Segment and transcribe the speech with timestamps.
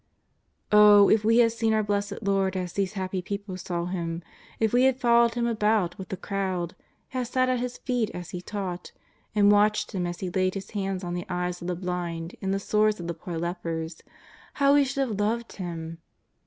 [0.71, 4.23] Oh, if we had seen our Blessed Lord as these happy people saw Him,
[4.59, 6.77] if we had followed Him about with tho 208 JESUS OF NAZABETH.
[6.81, 6.83] crowd,
[7.19, 8.93] had sat at His feet as He taught,
[9.35, 12.51] and watched Him as He laid His hands on the eyes of the blind and
[12.51, 14.01] the sores of the poor lepers—
[14.55, 15.99] how we should have loved Him